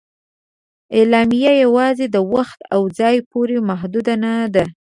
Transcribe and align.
اعلامیه 0.95 1.51
یواځې 1.63 2.05
د 2.09 2.17
وخت 2.33 2.59
او 2.73 2.81
ځای 2.99 3.15
پورې 3.31 3.57
محدود 3.69 4.07
نه 4.23 4.33
ده. 4.53 4.65